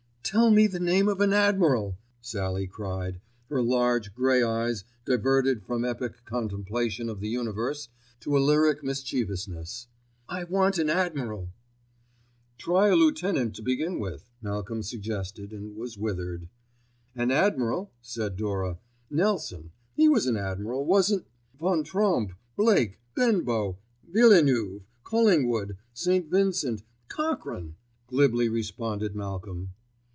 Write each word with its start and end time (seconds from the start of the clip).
"Tell 0.23 0.49
me 0.49 0.65
the 0.65 0.79
name 0.79 1.09
of 1.09 1.19
an 1.19 1.33
admiral," 1.33 1.97
Sallie 2.21 2.65
cried, 2.67 3.19
her 3.49 3.61
large, 3.61 4.13
grey 4.15 4.41
eyes 4.41 4.85
diverted 5.03 5.61
from 5.61 5.83
epic 5.83 6.23
contemplation 6.23 7.09
of 7.09 7.19
the 7.19 7.27
universe 7.27 7.89
to 8.21 8.37
a 8.37 8.39
lyric 8.39 8.81
mischievousness. 8.81 9.87
"I 10.29 10.45
want 10.45 10.77
an 10.77 10.89
admiral." 10.89 11.49
"Try 12.57 12.87
a 12.87 12.95
lieutenant 12.95 13.55
to 13.57 13.61
begin 13.61 13.99
with," 13.99 14.29
Malcolm 14.41 14.83
suggested, 14.83 15.51
and 15.51 15.75
was 15.75 15.97
withered. 15.97 16.47
"An 17.13 17.29
admiral," 17.29 17.91
said 18.01 18.37
Dora. 18.37 18.77
"Nelson; 19.09 19.71
he 19.95 20.07
was 20.07 20.27
an 20.27 20.37
admiral, 20.37 20.85
wasn't——?" 20.85 21.27
"Van 21.59 21.83
Tromp, 21.83 22.31
Blake, 22.55 22.99
Benbow, 23.17 23.75
Villeneuve, 24.09 24.85
Collingwood, 25.03 25.75
St. 25.93 26.29
Vincent, 26.31 26.83
Cochrane——" 27.09 27.75
glibly 28.07 28.47
responded 28.47 29.13
Malcolm. 29.13 29.73